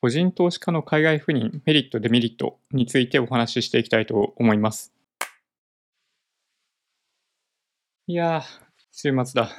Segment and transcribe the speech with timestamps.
[0.00, 4.92] 個人投資家の海外赴任メリット、デメリットについてお話ししていきたいと思います。
[8.06, 8.42] いやー、
[8.92, 9.50] 週末だ。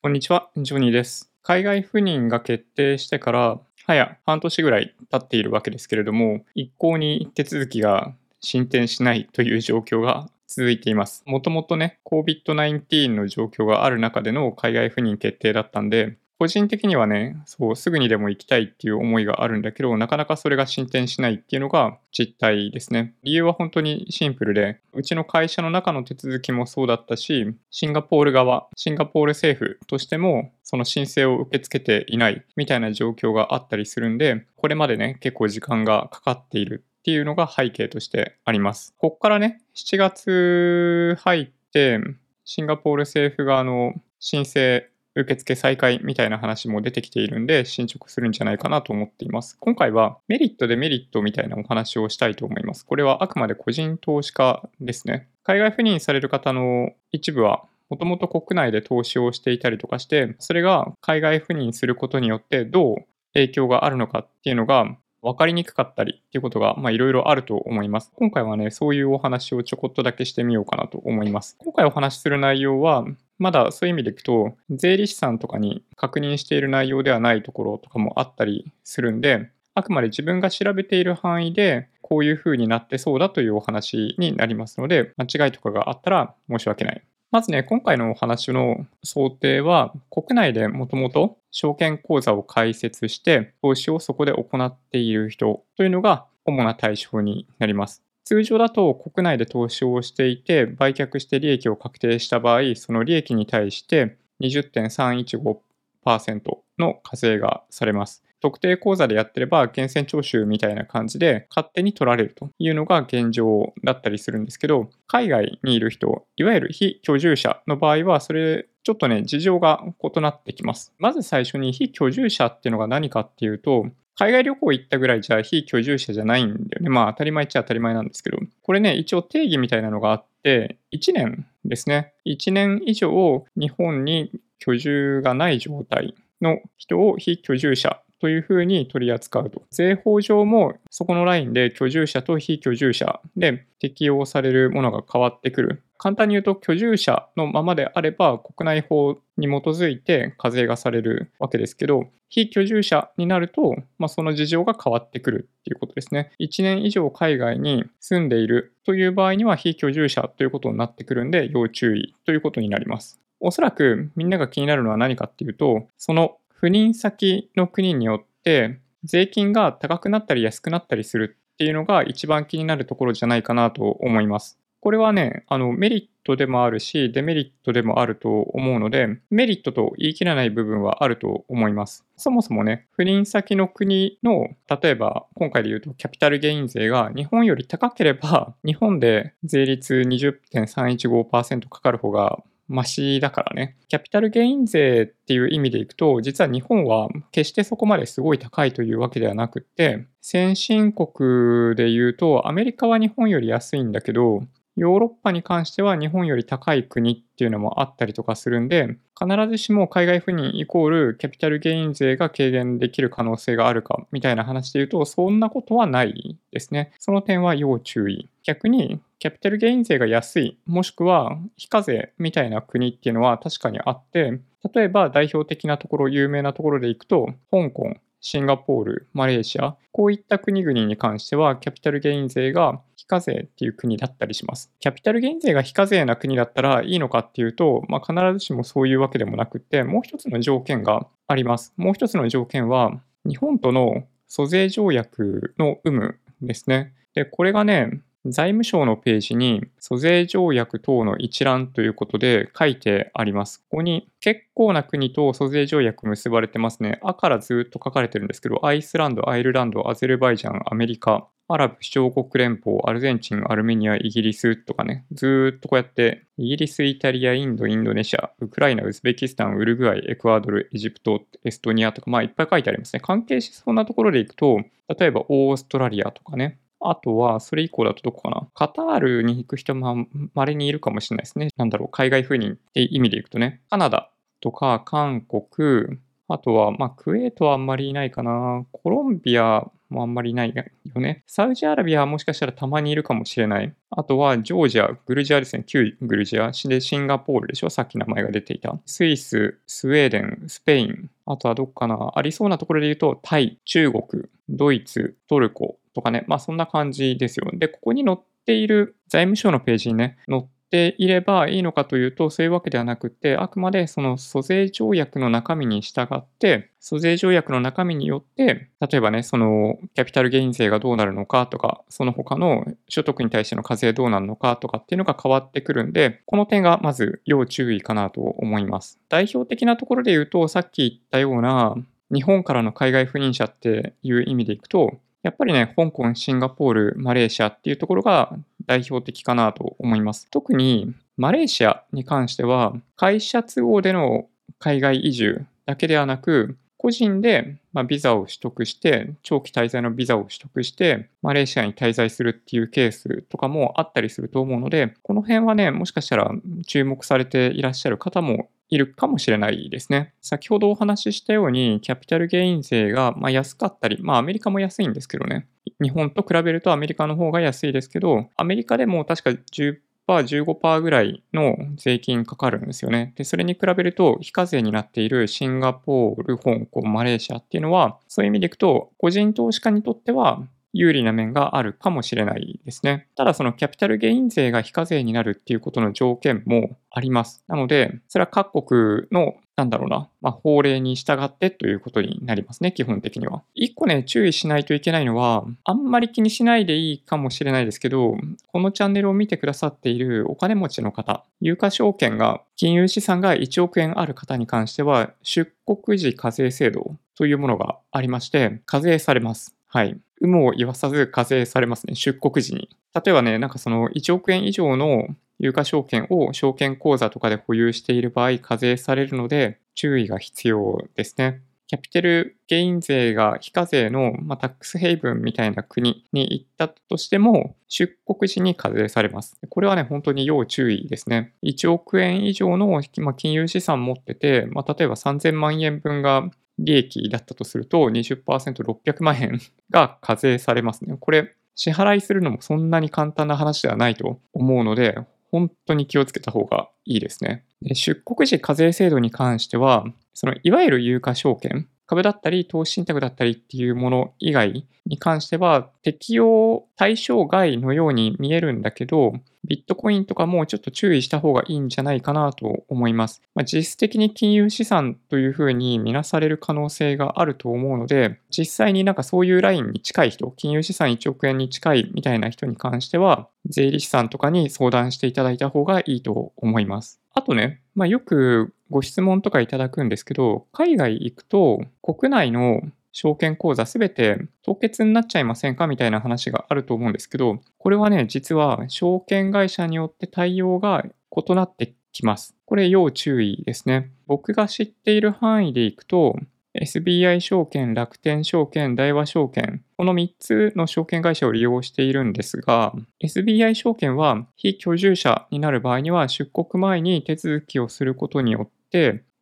[0.00, 1.30] こんにちは、ジョニーです。
[1.42, 11.22] 海外赴任が決定してから、早半年ぐらい経っているわけですけれども、一向に手続きが進展しないという状況が続いています。
[11.26, 23.14] もともとね、COVID-19 の状況がある中での海外赴任決定だったんで、個人的にはね、そう、すぐにでも行きたいっていう思いがあるんだけど、なかなかそれが進展しないっていうのが実態ですね。
[23.22, 38.96] 理由は本当にシンプルで、うちの会社の中の手続きもそうだったし、シンガポール側、シンガポール政府としても、その申請を受け付けていないみたいな状況があったりするんで、これまでね、結構時間がかかっているっていうのが背景としてあります。
[38.98, 42.00] こっからね、7月入って、
[42.44, 49.56] シンガポール政府側の申請受付再開みたいな話も出てきているんで進捗するんじゃないかなと思っています。
[49.60, 52.86] 今回はメリット、デメリットみたいなお話をしたいと思います。
[52.86, 55.28] これはあくまで個人投資家ですね。
[55.42, 62.96] 海外赴任される方の一部はもともと国内で投資をしていたりとかして、それが海外赴任することによってどう
[63.34, 68.12] 影響があるのかっていうのが分かりにくかったりっていうことがまあいろいろあると思います。
[68.16, 71.56] 今回はね、そういうお話をちょこっとだけしてみようかなと思います。
[71.60, 73.04] 今回お話しする内容は、
[73.38, 87.02] まだそういう意味でいくと、税理士さんとかに確認している内容ではないところとかもあったりするんで、あくまで自分が調べている範囲で、こういう風になってそうだというお話になりますので、間違いとかがあったら申し訳ない。
[87.32, 98.02] まずね、今回のお話の想定は、国内でもともと証券口座を開設して、投資をそこで行っている人というのが主な対象になります。
[98.24, 108.22] 通常だと国内で投資をしていて売却して利益を確定した場合、その利益に対して20.315%の課税がされます。
[108.42, 120.92] 特定口座でやってれば、源泉徴収みたいな感じで勝手に取られるというのが現状だったりするんですけど、海外にいる人、いわゆる非居住者の場合は、それちょっとね、事情が異なってきます。
[120.98, 123.86] まず最初に非居住者っていうのが何かっていうと、
[124.16, 126.90] 海外旅行行ったぐらいじゃ非居住者じゃないんだよね。
[126.90, 132.12] まあ当たり前っちゃ当たり前なんですけど、これね、一応定義みたいなのがあって、1年ですね。
[132.26, 139.64] 1年以上日本に居住がない状態の人を非居住者というふうに取り扱うと。
[139.72, 145.82] 税法上もそこのラインで居住者と非居住者で適用されるものが変わってくる。
[145.98, 156.30] 簡単に言うと居住者のままであれば国内法に基づいて課税がされるわけですけど、非居住者になると、まあ、その事情が変わってくるっていうことですね。
[156.38, 163.20] 1年以上海外に住んでいるという場合には非居住者ということになってくるんで要注意ということになります。
[163.44, 174.60] おそらくみんなが気になるのは何かっていうと、その赴任先の国によって税金が高くなったり安くなったりするっていうのが一番気になるところじゃないかなと思います。
[174.78, 182.04] これはね、あのメリットでもあるし、デメリットでもあると思うので、メリットと言い切れない部分はあると思います。
[182.16, 193.76] そもそもね、赴任先の国の、例えば今回で言うとキャピタルゲイン税が日本より高ければ、日本で税率20.315%かかる方がマシだからね。
[193.88, 204.42] キャピタルゲイン税っていう意味でいくと、実は日本は決してそこまですごい高いというわけではなくって、先進国で言うと、アメリカは日本より安いんだけど、
[204.76, 216.92] ヨーロッパに関しては日本より高い国っていうのもあったりとかするんで、必ずしも海外赴任イコールキャピタルゲイン税が軽減できる可能性があるかみたいな話で言うと、そんなことはないですね。
[216.98, 218.28] その点は要注意。
[218.44, 224.40] 逆に、キャピタルゲイン税が安い、もしくは非課税みたいな国っていうのは確かにあって、
[224.74, 234.70] 例えば代表的なところ、有名なところでいくと、香港、シンガポール、マレーシア、こういった国々に関しては、キャピタルゲイン税が非課税っていう国だったりします。
[234.78, 241.74] キャピタルゲイン税が非課税な国だったらいいのかっていうと、まあ、必ずしもそういうわけでもなくて、もう一つの条件があります。
[241.76, 246.94] もう一つの条件は、日本との租税条約の有無ですね。
[247.14, 253.58] で、これがね、財務省のページに租税条約等の一覧ということで書いてあります。
[253.68, 257.00] ここに結構な国と租税条約結ばれてますね。
[257.02, 273.00] あからずっと書かれてるんですけど、アイスランド、アイルランド、アゼルバイジャン、アメリカ、アラブ首長国連邦、アルゼンチン、アルメニア、イギリスとかね、ずっとこうやって、イギリス、イタリア、インド、インドネシア、ウクライナ、ウズベキスタン、ウルグアイ、エクアドル、エジプト、エストニアとか、まあいっぱい書いてありますね。
[273.00, 274.60] 関係しそうなところでいくと、
[274.98, 278.48] 例えばオーストラリアとかね、あとは、それ以降だとどこかな。
[278.54, 281.48] カタールに行く人も稀にいるかもしれないですね。
[281.56, 283.62] なんだろう、海外赴任って意味でいくとね。
[283.70, 285.98] カナダとか韓国、
[286.28, 288.64] あとは、まあ、クウェートはあんまりいないかな。
[288.72, 291.22] コロンビア、もあんまりいないよね。
[291.26, 293.72] サウジアラビアはもしかしたらたまにいるかもしれない。
[293.90, 295.64] あとはジョージア、グルジアですね。
[295.66, 296.50] 旧グルジア。
[296.64, 298.80] で、シンガポールでしょさっき名前が出ていた。
[298.86, 301.10] スイス、スウェーデン、スペイン。
[301.26, 306.24] あとはどっかなありそうなところで言うと、タイ、中国、ドイツ、トルコとかね。
[306.26, 307.50] まあそんな感じですよ。
[307.52, 308.16] で、ここに載っ
[308.46, 328.98] ている財務省のページにね、載っていればいいのかというと、そういうわけではなくて、あくまでその租税条約の中身に従って、租税条約の中身によって、例えばね、そのキャピタルゲイン税がどうなるのかとか、その他の所得に対しての課税どうなるのかとかっていうのが変わってくるんで、この点がまず要注意かなと思います。
[329.10, 331.76] 代表的なところで言うと、さっき言ったような、
[332.12, 338.32] 日本からの海外赴任者っていう意味でいくと、やっぱりね、香港、シンガポール、マレーシアっていうところが
[338.66, 340.26] 代表的かなと思います。
[340.30, 344.26] 特にマレーシアに関しては、会社都合での
[344.58, 356.32] 海外移住だけではなく、個人でまビザを取得して、長期滞在のビザを取得して、マレーシアに滞在するっていうケースとかもあったりすると思うので、この辺はね、もしかしたら
[356.66, 360.14] 注目されていらっしゃる方もいるかもしれないですね。
[360.22, 365.46] 先ほどお話ししたように、キャピタルゲイン税がま安かったり、まあアメリカも安いんですけどね。
[365.82, 369.76] 日本と比べるとアメリカの方が安いですけど、アメリカでも確か10%
[370.08, 373.12] 15%ぐらいの税金かかるんですよね。
[373.16, 380.42] で、それに比べると非課税になっているシンガポール、香港、マレーシアっていうのは、そういう意味でいくと、個人投資家にとっては
[380.72, 383.08] 有利な面があるかもしれないですね。
[383.16, 387.44] ただそのキャピタルゲイン税が非課税になるっていうことの条件もあります。
[387.48, 393.42] なので、それは各国のなんだろうな、まあ、法令に従ってということになりますね、基本的には。
[393.54, 398.16] 一個ね、注意しないといけないのは、あんまり気にしないでいいかもしれないですけど、
[398.46, 409.54] このチャンネルを見てくださっているお金持ちの方、有価証券が、金融資産が1億円ある方に関しては、出国時課税制度というものがありまして、課税されます。
[409.74, 409.98] はい。
[410.20, 412.68] 有無を言わさず課税されますね、出国時に。
[412.94, 415.08] 例えばね、なんかその1億円以上の
[415.38, 421.40] 有価証券を証券口座とかで保有している場合、課税されるので、注意が必要ですね。
[421.68, 429.38] キャピタルゲイン税が非課税の、まあ、タックスヘイブンみたいな国に行ったとしても、出国時に課税されます。
[429.48, 431.32] これはね、本当に要注意ですね。
[431.42, 436.30] 1億円以上の、まあ、金融資産持ってて、まあ、例えば3000万円分が
[436.62, 440.96] 利益だったとすると20%、600万円が課税されますね。
[440.98, 444.96] これ、支払いするのもそんなに簡単な話ではないと思うので、
[445.30, 447.44] 本当に気をつけた方がいいですね。
[447.62, 459.12] で出国時課税制度に関しては、そのいわゆる有価証券、株だったり投資信託だったりっていうもの以外に関しては適用対象外のように見えるんだけど、
[459.44, 463.20] ビットコインとかもちょっと注意した方がいいんじゃないかなと思います。
[463.34, 477.02] まあ、実質的に金融資産というふうに見なされる可能性があると思うので、実際になんかそういうラインに近い人、金融資産1億円に近いみたいな人に関しては、税理士さんとかに相談していただいた方がいいと思います。
[477.12, 492.34] あとね、まあ、よくご質問とかいただくんですけど、海外行くと国内の証券口座すべて凍結になっちゃいませんかみたいな話があると思うんですけど、これはね、実は証券会社によって対応が異なってきます。
[492.46, 493.92] これ要注意ですね。
[494.06, 496.16] 僕が知っている範囲でいくと、
[496.54, 508.52] SBI 証券、楽天証券、大和証券、この3つの証券会社を利用しているんですが、SBI 証券は非居住者になる場合には出国前に手続きをすることによって、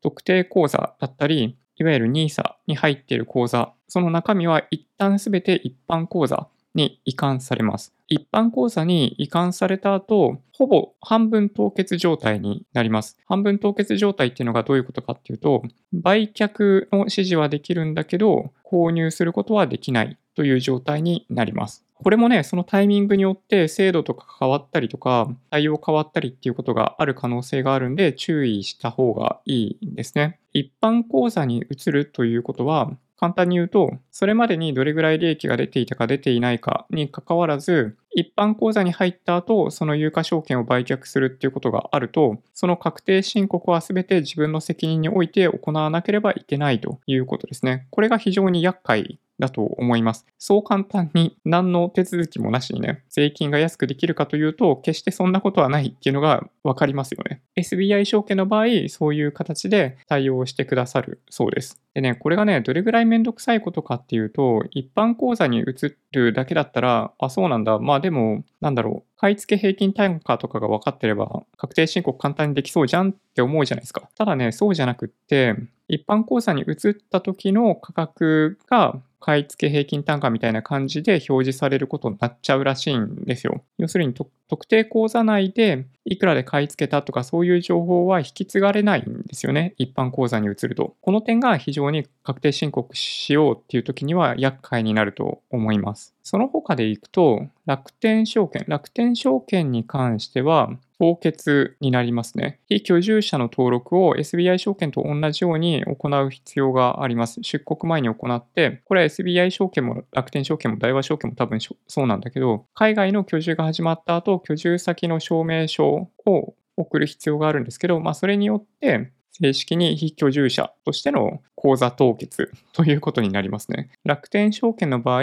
[0.02, 7.94] 特定口座だったり、いわゆる NISA に入っている口座、その中身は一旦すべて一般口座に移管されます。
[8.08, 13.18] 一般口座に移管された後、ほぼ半分凍結状態になります。
[13.26, 21.84] 半分凍結状態っていうのがどういうことかっていうと、売却の指示はできるんだけど、購入することはできないという状態になります。
[22.02, 30.38] これもね、そのタイミングによって制度とか変わったりとか、対応変わったりっていうことがある可能性があるんで、注意した方がいいんですね。
[30.52, 47.86] 一般口座に移るということは、簡単に言うと、それまでにどれぐらい利益が出ていたか出ていないかにかかわらず、一般口座に入った後、その有価証券を売却するっていうことがあると、その確定申告は全て自分の責任において行わなければいけないということですね。
[47.90, 50.26] これが非常に厄介だと思います。
[50.38, 57.40] そう簡単に何の手続きもなしにね、税金が安くできるかというと、決してそんなことはないっていうのがわかりますよね。
[57.56, 61.80] SBI 証券の場合、そういう形で対応してくださるそうです。
[61.94, 65.64] でね、これがね、どれぐらいめんどくさいことかっていうと、一般口座に移
[66.12, 67.78] るだけだったら、あ、そうなんだ。
[67.78, 69.18] まあでも、なんだろう。
[69.18, 74.08] 買い付け平均単価とかが分かってれば、確定申告簡単にできそうじゃんって思うじゃないですか。
[74.14, 75.56] ただね、そうじゃなくって、
[75.88, 83.62] 一般口座に移った時の価格が買い付け平均単価みたいな感じで表示されることになっちゃうらしいんですよ。
[83.78, 89.74] 要するに特定口座内でいくらで買い付けたとかそういう情報は引き継がれないんですよね。
[89.76, 90.96] 一般口座に移ると。
[91.02, 96.14] この点が非常に確定申告しようっていう時には厄介になると思います。
[96.22, 98.64] その他でいくと、楽天証券。
[98.66, 102.60] 楽天証券に関しては、凍結になりますね。
[102.68, 107.42] 非居住者の登録を SBI 証券と同じように行う必要があります。
[107.42, 123.90] 出国前に行って、これは SBI 証券も楽天証券も大和証券も多分そうなんだけど、海外の居住が始まった後、居住先の証明書を送る必要があるんですけど、まあ、それによって正式に非居住者としての口座凍結ということになりますね。
[124.04, 125.22] 楽天証券の場合、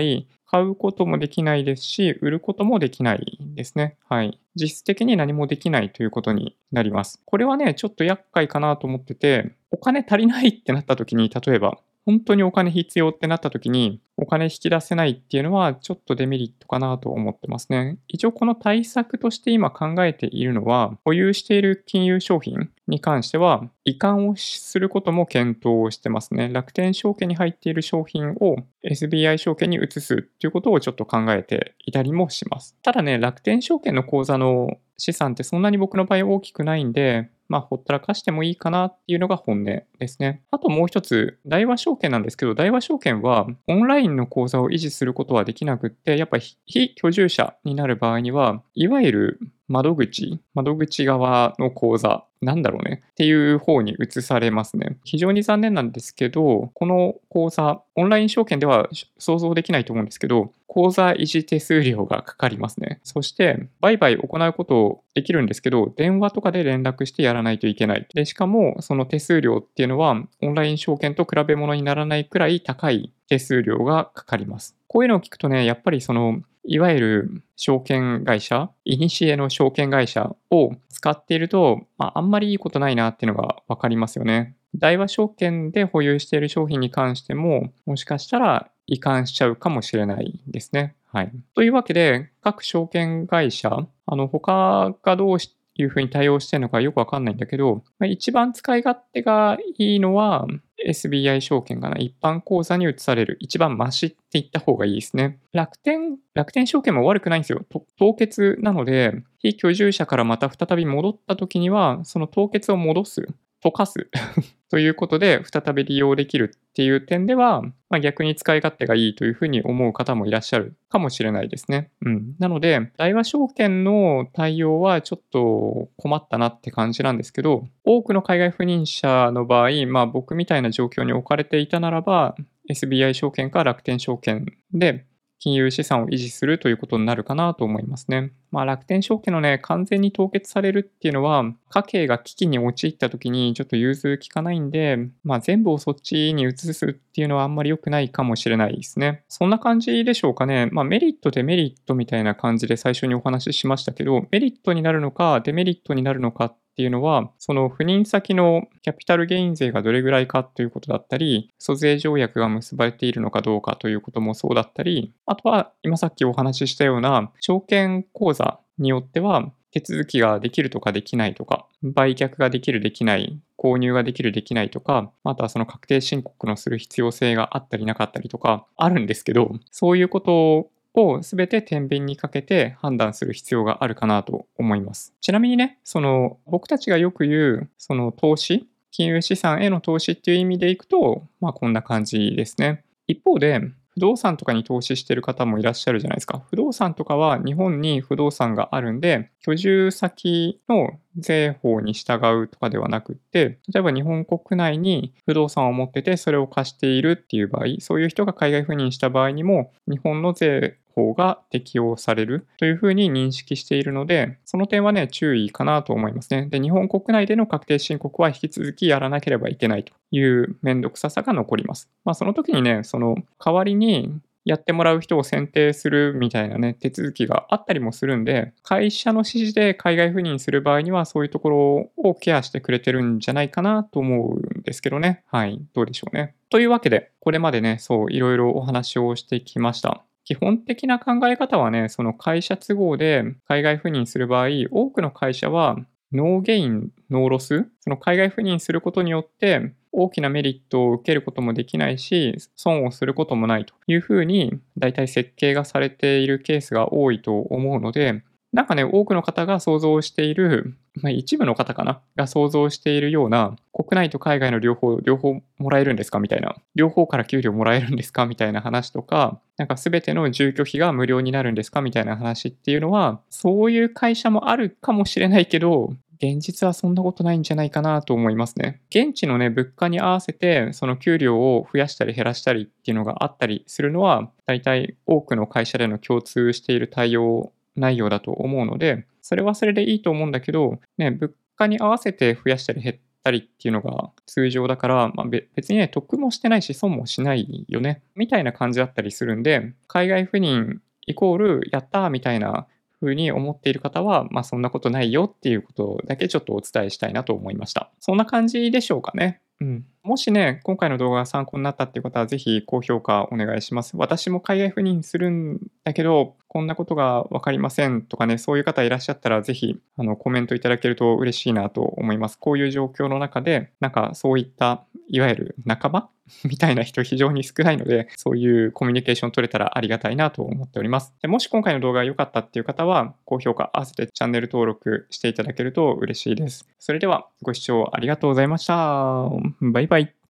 [0.50, 3.97] 買うこともできないですし、売ることもできないですね。
[4.07, 4.39] はい。
[4.55, 7.21] 実質的に何もできないということになります。
[7.25, 11.77] これはね、ちょっと厄介かなと思ってて、お金足りないってなった時に、例えば、
[12.08, 17.98] 本当にお金必要ってなった時に、お金引き出せないっていうのはちょっとデメリットかなと思ってますね。
[18.08, 26.50] 一応この対策として今考えているのは、保有している金融商品に関しては、移管をすることも検討してますね。
[26.50, 32.78] 楽天証券に入っている商品を SBI 証券に移すっていうことをちょっと考えていたりもします。
[32.84, 40.42] ただね、楽天証券の口座の資産ってそんなに僕の場合大きくないんで、まあ、ほったらかしてもいいかなっていうのが本音ですね。
[40.51, 54.97] あともう一つ、大和証券なんですけど、大和証券はオンラインの口座を維持することはできなくって、やっぱり非居住者になる場合には、いわゆる窓口、窓口側の口座、なんだろうね、っていう方に移されますね。
[55.03, 63.00] 非常に残念なんですけど、この口座、オンライン証券では想像できないと思うんですけど、口座維持手数料がかかりますね。
[63.03, 68.05] そして、売買行うことできるんですけど、電話とかで連絡してやらないといけない。
[68.13, 74.75] で、しかも、その手数料っていうのは、オンライン証券と比べ物にならないくらい高い手数料がかかります。
[74.88, 84.55] こういうのを聞くとね、やっぱりその、いわゆる証券会社、いにしえの証券会社を使っていると、まあ、あんまりいいことないなっていうのがわかりますよね。
[84.75, 90.95] 大和証券で保有している商品に関しても、もしかしたら移管しちゃうかもしれないですね。
[91.05, 91.31] はい。
[91.55, 100.48] というわけで、各証券会社、あの、他がどうしいうふうに対応してるのかよくわかんないんだけど、まあ、一番使い勝手がいいのは、
[100.86, 105.39] SBI 証券がな、一般口座に移される、一番マシって言った方がいいですね。
[105.53, 107.65] 楽天、楽天証券も悪くないんですよ。
[107.98, 113.27] 凍結なので、非居住者からまた再び戻った時には、その凍結を戻す。
[113.64, 114.10] 溶かす
[114.70, 121.90] ということで再び利用できるっていう点では、まあ、逆に使い勝手がいいというふうに思う方もいらっしゃるかもしれないですね。
[122.06, 122.36] うん。
[122.38, 132.36] なので、大和証券の対応はちょっと困ったなって感じなんですけど、多くの海外赴任者の場合、まあ僕みたいな状況に置かれていたならば、
[132.70, 135.06] SBI 証券か楽天証券で
[135.39, 138.32] 金融資産を維持するということになるかなと思いますね。
[138.51, 149.24] まあ、楽天証券のね、完全に凍結されるっていうのは、家計が危機に陥った時にちょっと融通きかないんで、まあ、全部をそっちに移すっていうのはあんまり良くないかもしれないですね。
[149.27, 150.70] そんな感じでしょうかね。
[150.72, 185.13] まあ、メリット、デメリットみたいな感じで最初にお話ししましたけど、メリットになるのか、デメリットになるのかっっていうのは、その赴任先のキャピタルゲイン税がどれぐらいかということだったり、租税条約が結ばれているのかどうかということもそうだったり、あとは今さっきお話ししたような証券口座によっては手続きができるとかできないとか、売却ができるできない、購入ができるできないとか、あとはその確定申告のする必要性があったりなかったりとかあるんですけど、そういうことを全て天秤にかけて判断する必要があるかなと思います。
[185.22, 192.84] ちなみにね、その僕たちがよく言うその投資、金融資産への投資っていう意味でいくと、まあこんな感じですね。
[193.08, 193.62] 一方で、
[193.98, 196.44] 不動産とかに投資してる方もいらっしゃるじゃないですか。
[196.51, 216.48] 不動産とかは日本に不動産があるんで、居住先の税法に従うとかではなくって、例えば日本国内に不動産を持っててそれを貸しているっていう場合、そういう人が海外赴任した場合にも、日本の税法が適用されるというふうに認識しているので、その点はね、注意かなと思いますね。
[216.48, 221.88] で、日本国内での確定申告は引き続きやらなければいけないというめんどくささが残ります。
[222.04, 235.24] まあ、その時にね、その代わりにやってもらう人を選定するみたいなね、手続きがあったりもするんで、会社の指示で海外赴任する場合には、そういうところをケアしてくれてるんじゃないかなと思うんですけどね。
[235.27, 235.62] はい。
[235.74, 236.34] どうでしょうね。
[236.50, 240.07] というわけで、これまでね、そう、いろいろお話をしてきました。
[240.27, 245.77] 基本的な考え方はね、その会社都合で海外赴任する場合、多くの会社は
[246.12, 258.22] no gain、no loss、その海外赴任することによって、大きなメリットを受けることもできないし、損をすることもないというふうに、大体設計がされているケースが多いと思うので、
[258.54, 266.56] なんかね、多くの方が想像している、まあ、一部の方かなが想像しているような、国内と海外の両方、両方もらえるんですかみたいな。
[266.74, 278.82] 両方から給料もらえるんですかみたいな話とか、なんか全ての住居費が無料になるんですかみたいな話っていうのは、そういう会社もあるかもしれないけど、現実はそんなことないんじゃないかなと思いますね。
[278.89, 302.67] 現地のね、物価に合わせて、その給料を増やしたり減らしたりっていうのがあったりするのは、大体多くの会社での共通している対応内容だと思うので、それはそれでいいと思うんだけど、ね、物価に合わせて増やしたり減ったりっていうのが通常だから、まあ、別にね、得もしてないし損もしないよね、みたいな感じだったりするんで、海外赴任イコールやったーみたいな
[303.00, 307.91] 風に思っている方は、まあそんなことないよっていうことだけちょっとお伝えしたいなと思いました。
[308.00, 309.41] そんな感じでしょうかね。
[309.62, 309.86] うん。
[310.08, 313.98] もしね、今回の動画が参考になったっていう方は、ぜひ高評価お願いします。
[313.98, 322.40] 私も海外赴任するんだけど、こんなことがわかりませんとかね、そういう方いらっしゃったら、ぜひあのコメントいただけると嬉しいなと思います。
[322.40, 326.10] こういう状況の中で、なんかそういったいわゆる仲間？
[326.44, 331.14] みたいな人非常に少ないので、そういうコミュニケーション取れたらありがたいなと思っております。
[331.22, 336.68] でもし今回の動画が良かったっていう方は、高評価合わせてチャンネル登録していただけると嬉しいです。
[336.80, 339.30] それではご視聴ありがとうございました。
[339.62, 340.16] バイバイ。